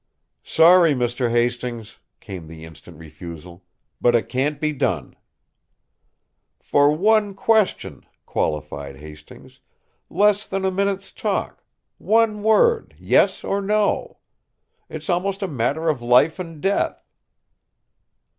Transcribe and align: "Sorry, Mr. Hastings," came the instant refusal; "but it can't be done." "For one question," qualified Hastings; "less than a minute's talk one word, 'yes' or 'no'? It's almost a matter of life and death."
"Sorry, 0.43 0.95
Mr. 0.95 1.29
Hastings," 1.29 1.99
came 2.19 2.47
the 2.47 2.65
instant 2.65 2.97
refusal; 2.97 3.63
"but 4.01 4.15
it 4.15 4.29
can't 4.29 4.59
be 4.59 4.73
done." 4.73 5.15
"For 6.59 6.89
one 6.89 7.35
question," 7.35 8.07
qualified 8.25 8.95
Hastings; 8.95 9.59
"less 10.09 10.47
than 10.47 10.65
a 10.65 10.71
minute's 10.71 11.11
talk 11.11 11.63
one 11.99 12.41
word, 12.41 12.95
'yes' 12.97 13.43
or 13.43 13.61
'no'? 13.61 14.17
It's 14.89 15.07
almost 15.07 15.43
a 15.43 15.47
matter 15.47 15.87
of 15.87 16.01
life 16.01 16.39
and 16.39 16.59
death." 16.61 17.05